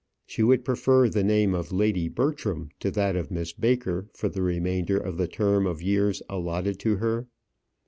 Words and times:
She 0.25 0.41
would 0.41 0.65
prefer 0.65 1.07
the 1.09 1.23
name 1.23 1.53
of 1.53 1.71
Lady 1.71 2.07
Bertram 2.09 2.69
to 2.79 2.89
that 2.89 3.15
of 3.15 3.29
Miss 3.29 3.53
Baker 3.53 4.07
for 4.15 4.29
the 4.29 4.41
remainder 4.41 4.97
of 4.97 5.17
the 5.17 5.27
term 5.27 5.67
of 5.67 5.83
years 5.83 6.23
allotted 6.27 6.79
to 6.79 6.95
her. 6.95 7.27